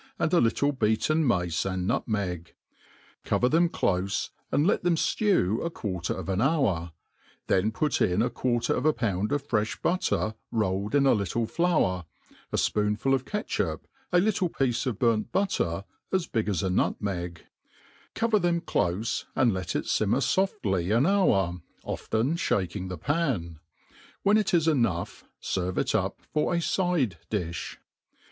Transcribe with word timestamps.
and 0.17 0.33
a 0.33 0.41
little 0.41 0.71
beaten 0.71 1.27
mace 1.27 1.63
and 1.63 1.85
nutmeg. 1.85 2.55
Cover 3.23 3.47
them 3.47 3.69
clofe, 3.69 4.31
and 4.51 4.65
let 4.65 4.81
them 4.81 4.95
ftewr 4.95 5.63
a 5.63 5.69
quarter 5.69 6.15
of 6.15 6.27
an 6.27 6.41
hour, 6.41 6.91
then 7.45 7.71
put 7.71 8.01
in 8.01 8.23
a 8.23 8.31
quarter 8.31 8.73
of 8.73 8.83
a 8.83 8.93
pound 8.93 9.31
oi> 9.31 9.37
fre(h 9.37 9.79
butter 9.83 10.33
rolled 10.49 10.95
in 10.95 11.05
a 11.05 11.13
little 11.13 11.45
flour, 11.45 12.05
a 12.51 12.55
fpoonful 12.55 13.13
of 13.13 13.25
catchup, 13.25 13.81
a 14.11 14.17
Kttte 14.17 14.57
piece 14.57 14.87
of 14.87 14.97
burnt 14.97 15.31
butter 15.31 15.85
as 16.11 16.25
big 16.25 16.49
as 16.49 16.63
a 16.63 16.71
nutmeg; 16.71 17.45
cover 18.15 18.39
them 18.39 18.59
clofe, 18.59 19.25
and 19.35 19.53
let 19.53 19.75
it 19.75 19.85
fimmer 19.85 20.17
foftly 20.17 20.97
an 20.97 21.03
hour^ 21.03 21.61
often 21.83 22.33
fhaking 22.33 22.89
the 22.89 22.97
pan* 22.97 23.59
When 24.23 24.37
it 24.37 24.51
i» 24.51 24.71
enough, 24.71 25.25
fcrve 25.43 25.77
it 25.77 25.93
up 25.93 26.21
for 26.33 26.55
a 26.55 26.59
fide 26.59 27.17
di(h. 27.29 27.77